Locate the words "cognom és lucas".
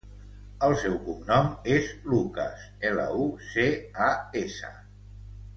1.09-2.65